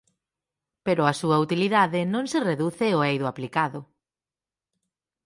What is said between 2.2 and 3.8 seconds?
se reduce ó eido aplicado.